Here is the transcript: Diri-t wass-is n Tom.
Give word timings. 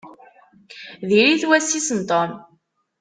Diri-t 1.07 1.43
wass-is 1.49 1.89
n 1.97 1.99
Tom. 2.09 2.31